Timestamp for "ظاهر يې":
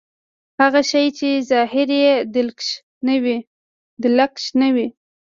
1.49-2.13